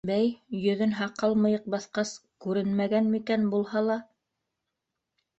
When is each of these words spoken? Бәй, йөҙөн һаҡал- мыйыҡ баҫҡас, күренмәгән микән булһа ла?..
Бәй, 0.09 0.29
йөҙөн 0.59 0.93
һаҡал- 0.99 1.35
мыйыҡ 1.41 1.67
баҫҡас, 1.73 2.13
күренмәгән 2.45 3.11
микән 3.17 3.45
булһа 3.51 3.83
ла?.. 3.89 3.99